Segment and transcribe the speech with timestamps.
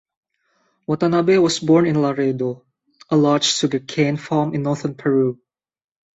[0.87, 2.65] Watanabe was born in Laredo,
[3.11, 5.39] a large sugar cane farm in northern Peru.